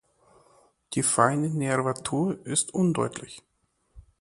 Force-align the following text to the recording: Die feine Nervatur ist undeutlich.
Die 0.93 1.03
feine 1.03 1.47
Nervatur 1.51 2.43
ist 2.43 2.73
undeutlich. 2.73 3.43